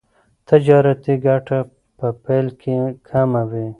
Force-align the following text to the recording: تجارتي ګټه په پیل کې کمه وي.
تجارتي 0.49 1.13
ګټه 1.25 1.59
په 1.97 2.07
پیل 2.23 2.47
کې 2.61 2.75
کمه 3.09 3.41
وي. 3.51 3.67